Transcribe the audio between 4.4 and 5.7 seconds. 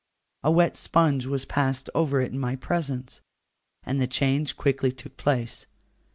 quickly took place.